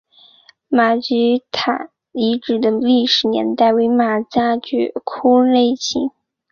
[0.67, 6.09] 马聚垣遗址的历史年代为马家窑类型。